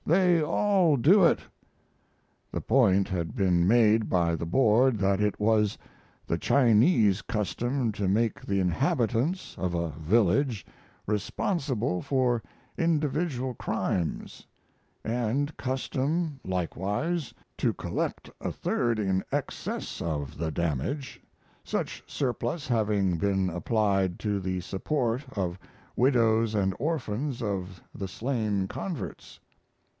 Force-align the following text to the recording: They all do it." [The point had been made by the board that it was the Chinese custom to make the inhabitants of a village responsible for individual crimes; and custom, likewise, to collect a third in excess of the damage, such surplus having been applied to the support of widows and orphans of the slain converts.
They 0.03 0.41
all 0.41 0.97
do 0.97 1.23
it." 1.25 1.41
[The 2.51 2.59
point 2.59 3.07
had 3.07 3.35
been 3.35 3.67
made 3.67 4.09
by 4.09 4.35
the 4.35 4.47
board 4.47 4.97
that 4.97 5.21
it 5.21 5.39
was 5.39 5.77
the 6.25 6.39
Chinese 6.39 7.21
custom 7.21 7.91
to 7.93 8.07
make 8.07 8.41
the 8.43 8.59
inhabitants 8.59 9.55
of 9.59 9.75
a 9.75 9.91
village 9.91 10.65
responsible 11.05 12.01
for 12.01 12.41
individual 12.79 13.53
crimes; 13.53 14.47
and 15.05 15.55
custom, 15.55 16.39
likewise, 16.43 17.31
to 17.59 17.71
collect 17.71 18.27
a 18.41 18.51
third 18.51 18.97
in 18.97 19.23
excess 19.31 20.01
of 20.01 20.35
the 20.35 20.49
damage, 20.51 21.21
such 21.63 22.03
surplus 22.07 22.67
having 22.67 23.17
been 23.17 23.51
applied 23.51 24.17
to 24.21 24.39
the 24.39 24.61
support 24.61 25.23
of 25.37 25.59
widows 25.95 26.55
and 26.55 26.73
orphans 26.79 27.43
of 27.43 27.83
the 27.93 28.07
slain 28.07 28.67
converts. 28.67 29.39